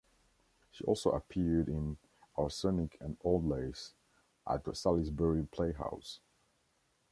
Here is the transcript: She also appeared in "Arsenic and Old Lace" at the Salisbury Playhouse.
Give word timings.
She 0.71 0.83
also 0.85 1.11
appeared 1.11 1.69
in 1.69 1.97
"Arsenic 2.35 2.97
and 2.99 3.17
Old 3.23 3.47
Lace" 3.47 3.93
at 4.47 4.63
the 4.63 4.73
Salisbury 4.73 5.45
Playhouse. 5.45 6.19